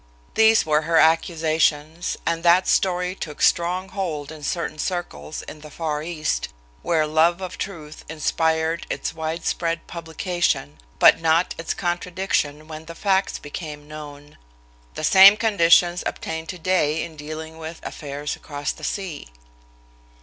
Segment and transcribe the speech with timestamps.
[0.33, 5.69] These were her accusations, and that story took strong hold in certain circles in the
[5.69, 6.49] far East,
[6.81, 13.37] where "love of truth" inspired its widespread publication, but not its contradiction when the facts
[13.37, 14.39] became known.
[14.95, 19.27] The same conditions obtain to day in dealing with affairs across the sea.